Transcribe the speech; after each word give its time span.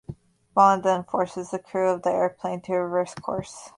Bond 0.55 0.81
then 0.81 1.03
forces 1.03 1.51
the 1.51 1.59
crew 1.59 1.87
of 1.89 2.01
the 2.01 2.09
airplane 2.09 2.61
to 2.61 2.73
reverse 2.73 3.13
course. 3.13 3.69